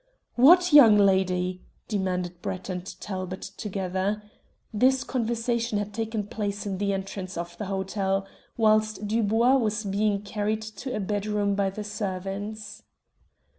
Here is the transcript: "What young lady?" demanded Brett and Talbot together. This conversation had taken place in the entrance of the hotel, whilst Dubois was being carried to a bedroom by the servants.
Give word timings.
"What 0.33 0.73
young 0.73 0.97
lady?" 0.97 1.61
demanded 1.87 2.41
Brett 2.41 2.69
and 2.69 2.83
Talbot 2.99 3.43
together. 3.55 4.23
This 4.73 5.03
conversation 5.03 5.77
had 5.77 5.93
taken 5.93 6.25
place 6.25 6.65
in 6.65 6.79
the 6.79 6.91
entrance 6.91 7.37
of 7.37 7.55
the 7.59 7.65
hotel, 7.65 8.25
whilst 8.57 9.07
Dubois 9.07 9.57
was 9.57 9.83
being 9.85 10.23
carried 10.23 10.63
to 10.63 10.95
a 10.95 10.99
bedroom 10.99 11.53
by 11.53 11.69
the 11.69 11.83
servants. 11.83 12.81